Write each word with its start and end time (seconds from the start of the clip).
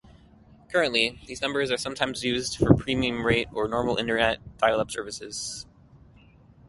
Currently 0.71 1.19
these 1.27 1.41
numbers 1.43 1.69
are 1.69 1.77
sometimes 1.77 2.23
used 2.23 2.57
for 2.57 2.73
premium 2.73 3.23
rate 3.23 3.49
or 3.53 3.67
normal 3.67 3.97
Internet 3.97 4.39
dial-up 4.57 4.89
services. 4.89 5.67